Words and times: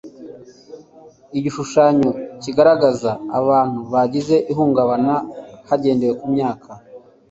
igishushanyo 1.37 2.09
kigaragaza 2.41 3.11
abantu 3.39 3.79
bagize 3.93 4.35
ihungabana 4.51 5.15
hagendewe 5.69 6.13
ku 6.19 6.27
myaka 6.33 6.71